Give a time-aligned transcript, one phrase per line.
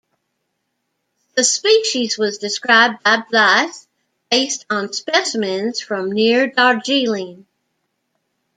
[1.35, 3.85] The species was described by Blyth
[4.31, 7.45] based on specimens from near Darjeeling.